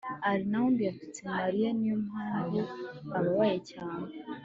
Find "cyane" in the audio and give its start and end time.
3.71-4.07